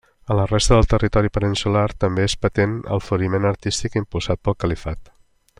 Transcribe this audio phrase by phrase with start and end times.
[0.27, 5.17] En la resta del territori peninsular també és patent el floriment artístic impulsat pel califat.